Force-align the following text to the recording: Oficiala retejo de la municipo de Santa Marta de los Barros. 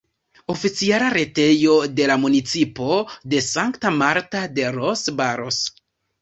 Oficiala 0.51 1.09
retejo 1.17 1.75
de 1.99 2.07
la 2.11 2.15
municipo 2.21 2.97
de 3.35 3.43
Santa 3.49 3.93
Marta 4.01 4.41
de 4.47 4.65
los 4.79 5.05
Barros. 5.21 5.61